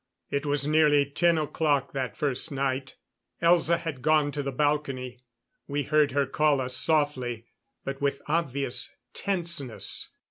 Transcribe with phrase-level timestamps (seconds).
[0.31, 2.95] It was nearly ten o'clock that first night.
[3.39, 5.19] Elza had gone to the balcony.
[5.67, 7.45] We heard her call us softly,
[7.85, 10.09] but with obvious tenseness.